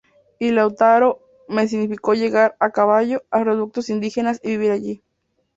Y 0.39 0.49
"Lautaro" 0.49 1.21
me 1.47 1.67
significó 1.67 2.15
llegar, 2.15 2.55
a 2.59 2.71
caballo, 2.71 3.21
a 3.29 3.43
reductos 3.43 3.91
indígenas 3.91 4.39
y 4.41 4.49
vivir 4.49 4.71
allí. 4.71 5.03